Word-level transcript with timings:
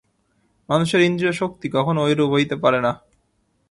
মানুষের 0.69 1.01
ইন্দ্রিয়শক্তি 1.01 1.67
কখনও 1.69 2.03
ঐরূপ 2.05 2.29
হইতে 2.31 2.55
পারে 2.55 2.79
না। 2.81 2.91